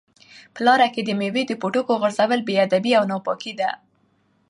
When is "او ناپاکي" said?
2.99-3.53